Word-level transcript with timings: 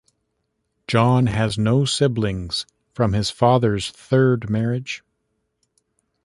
John 0.87 1.27
has 1.27 1.59
no 1.59 1.85
siblings 1.85 2.65
from 2.91 3.13
his 3.13 3.29
father's 3.29 3.91
third 3.91 4.49
marriage. 4.49 5.03